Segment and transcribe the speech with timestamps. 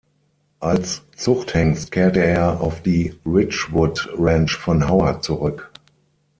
[0.61, 5.69] Als Zuchthengst kehrte er auf die Ridgewood Ranch von Howard zurück.